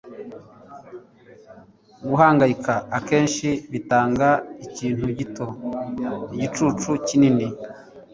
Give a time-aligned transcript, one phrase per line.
[2.07, 4.29] Guhangayika akenshi bitanga
[4.65, 5.47] ikintu gito
[6.35, 7.47] igicucu kinini.”